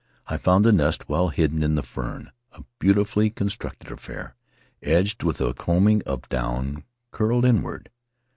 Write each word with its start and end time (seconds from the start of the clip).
I 0.25 0.37
found 0.37 0.65
the 0.65 0.71
nest 0.71 1.07
well 1.07 1.29
hidden 1.29 1.61
in 1.61 1.75
the 1.75 1.83
fern— 1.83 2.31
a 2.57 2.63
beautifully 2.79 3.29
constructed 3.29 3.91
affair, 3.91 4.35
edged 4.81 5.21
with 5.21 5.39
a 5.39 5.53
coaming 5.53 6.01
of 6.07 6.27
down, 6.27 6.85
curled 7.11 7.45
inward. 7.45 7.91